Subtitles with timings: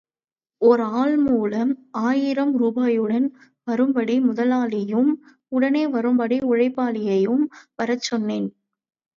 [0.61, 1.71] ஒர் ஆள்மூலம்,
[2.03, 3.27] ஆயிரம் ரூபாயுடன்
[3.67, 5.11] வரும்படி முதலாளியையும்,
[5.51, 7.45] உடனே வரும்படி உழைப்பாளியையும்
[7.77, 8.49] வரச்சொன்னேன்.